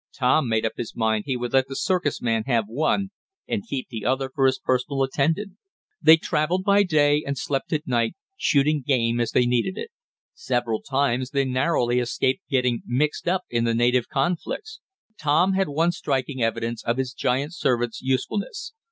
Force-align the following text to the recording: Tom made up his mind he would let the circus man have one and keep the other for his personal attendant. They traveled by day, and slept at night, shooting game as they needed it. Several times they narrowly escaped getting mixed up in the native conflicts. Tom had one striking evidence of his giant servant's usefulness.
Tom 0.17 0.49
made 0.49 0.65
up 0.65 0.77
his 0.77 0.95
mind 0.95 1.25
he 1.27 1.37
would 1.37 1.53
let 1.53 1.67
the 1.67 1.75
circus 1.75 2.23
man 2.23 2.45
have 2.47 2.63
one 2.67 3.11
and 3.47 3.67
keep 3.67 3.87
the 3.89 4.03
other 4.03 4.31
for 4.33 4.47
his 4.47 4.57
personal 4.57 5.03
attendant. 5.03 5.57
They 6.01 6.17
traveled 6.17 6.63
by 6.63 6.81
day, 6.81 7.23
and 7.23 7.37
slept 7.37 7.71
at 7.71 7.85
night, 7.85 8.15
shooting 8.35 8.81
game 8.83 9.19
as 9.19 9.29
they 9.29 9.45
needed 9.45 9.77
it. 9.77 9.91
Several 10.33 10.81
times 10.81 11.29
they 11.29 11.45
narrowly 11.45 11.99
escaped 11.99 12.49
getting 12.49 12.81
mixed 12.87 13.27
up 13.27 13.43
in 13.51 13.63
the 13.63 13.75
native 13.75 14.07
conflicts. 14.09 14.79
Tom 15.19 15.53
had 15.53 15.69
one 15.69 15.91
striking 15.91 16.41
evidence 16.41 16.83
of 16.83 16.97
his 16.97 17.13
giant 17.13 17.53
servant's 17.53 18.01
usefulness. 18.01 18.73